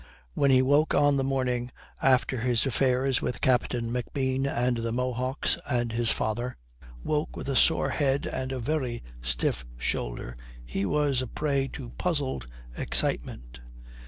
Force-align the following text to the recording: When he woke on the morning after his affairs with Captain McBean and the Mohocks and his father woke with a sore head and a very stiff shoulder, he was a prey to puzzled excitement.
When 0.33 0.49
he 0.49 0.63
woke 0.63 0.95
on 0.95 1.17
the 1.17 1.23
morning 1.23 1.69
after 2.01 2.39
his 2.39 2.65
affairs 2.65 3.21
with 3.21 3.39
Captain 3.39 3.91
McBean 3.93 4.47
and 4.47 4.77
the 4.77 4.91
Mohocks 4.91 5.59
and 5.69 5.91
his 5.91 6.09
father 6.09 6.57
woke 7.03 7.35
with 7.35 7.47
a 7.47 7.55
sore 7.55 7.89
head 7.89 8.25
and 8.25 8.51
a 8.51 8.57
very 8.57 9.03
stiff 9.21 9.63
shoulder, 9.77 10.35
he 10.65 10.87
was 10.87 11.21
a 11.21 11.27
prey 11.27 11.67
to 11.73 11.91
puzzled 11.99 12.47
excitement. 12.75 13.59